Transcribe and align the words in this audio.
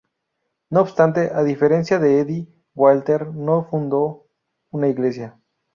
No 0.71 0.81
obstante, 0.81 1.29
a 1.31 1.43
diferencia 1.43 1.99
de 1.99 2.21
Eddy 2.21 2.49
Walter 2.73 3.27
no 3.27 3.65
fundó 3.65 4.25
una 4.71 4.87
iglesia. 4.87 5.39